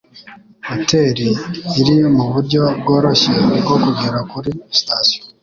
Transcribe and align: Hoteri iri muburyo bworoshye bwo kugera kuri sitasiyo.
Hoteri 0.69 1.29
iri 1.79 1.95
muburyo 2.15 2.61
bworoshye 2.79 3.33
bwo 3.63 3.75
kugera 3.83 4.19
kuri 4.31 4.49
sitasiyo. 4.77 5.21